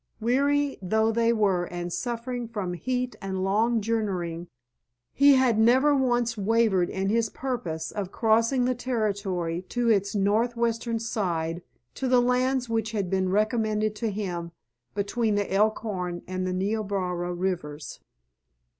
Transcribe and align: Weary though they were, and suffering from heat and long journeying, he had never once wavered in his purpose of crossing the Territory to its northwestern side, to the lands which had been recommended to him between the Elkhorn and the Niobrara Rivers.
Weary 0.19 0.79
though 0.81 1.11
they 1.11 1.31
were, 1.31 1.65
and 1.65 1.93
suffering 1.93 2.47
from 2.47 2.73
heat 2.73 3.15
and 3.21 3.43
long 3.43 3.81
journeying, 3.81 4.47
he 5.13 5.35
had 5.35 5.59
never 5.59 5.93
once 5.95 6.35
wavered 6.35 6.89
in 6.89 7.09
his 7.09 7.29
purpose 7.29 7.91
of 7.91 8.11
crossing 8.11 8.65
the 8.65 8.73
Territory 8.73 9.61
to 9.69 9.89
its 9.89 10.15
northwestern 10.15 10.97
side, 10.97 11.61
to 11.93 12.07
the 12.07 12.19
lands 12.19 12.67
which 12.67 12.93
had 12.93 13.11
been 13.11 13.29
recommended 13.29 13.93
to 13.97 14.09
him 14.09 14.53
between 14.95 15.35
the 15.35 15.53
Elkhorn 15.53 16.23
and 16.27 16.47
the 16.47 16.53
Niobrara 16.53 17.31
Rivers. 17.31 17.99